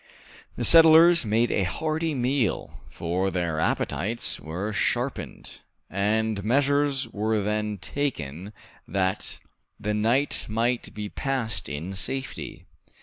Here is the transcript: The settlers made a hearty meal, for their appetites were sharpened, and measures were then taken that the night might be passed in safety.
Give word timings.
The 0.55 0.65
settlers 0.65 1.27
made 1.27 1.51
a 1.51 1.61
hearty 1.61 2.15
meal, 2.15 2.73
for 2.89 3.29
their 3.29 3.59
appetites 3.59 4.39
were 4.39 4.73
sharpened, 4.73 5.59
and 5.91 6.43
measures 6.43 7.07
were 7.09 7.39
then 7.39 7.77
taken 7.77 8.51
that 8.87 9.39
the 9.79 9.93
night 9.93 10.47
might 10.49 10.91
be 10.95 11.07
passed 11.07 11.69
in 11.69 11.93
safety. 11.93 12.65